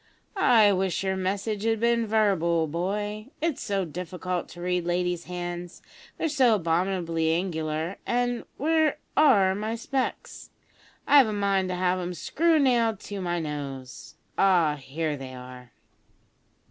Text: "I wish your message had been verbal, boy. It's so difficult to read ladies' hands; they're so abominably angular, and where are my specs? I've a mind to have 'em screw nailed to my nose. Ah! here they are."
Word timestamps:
"I 0.35 0.73
wish 0.73 1.03
your 1.03 1.15
message 1.15 1.61
had 1.61 1.79
been 1.79 2.07
verbal, 2.07 2.65
boy. 2.65 3.27
It's 3.39 3.61
so 3.61 3.85
difficult 3.85 4.49
to 4.49 4.61
read 4.61 4.83
ladies' 4.83 5.25
hands; 5.25 5.83
they're 6.17 6.27
so 6.27 6.55
abominably 6.55 7.29
angular, 7.29 7.97
and 8.03 8.45
where 8.57 8.97
are 9.15 9.53
my 9.53 9.75
specs? 9.75 10.49
I've 11.05 11.27
a 11.27 11.33
mind 11.33 11.69
to 11.69 11.75
have 11.75 11.99
'em 11.99 12.15
screw 12.15 12.57
nailed 12.57 12.99
to 13.01 13.21
my 13.21 13.39
nose. 13.39 14.15
Ah! 14.39 14.75
here 14.75 15.15
they 15.15 15.35
are." 15.35 15.69